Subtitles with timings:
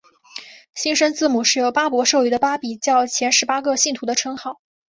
[0.73, 4.59] 新生字母是由巴孛授予的巴比教前十八个信徒的称号。